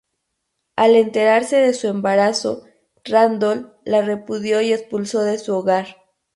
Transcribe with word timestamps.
Al 0.75 0.95
enterarse 0.95 1.57
de 1.57 1.75
su 1.75 1.87
embarazo, 1.87 2.63
Randolph 3.03 3.69
la 3.85 4.01
repudió 4.01 4.59
y 4.59 4.73
expulsó 4.73 5.21
de 5.21 5.37
su 5.37 5.55
hogar. 5.55 5.95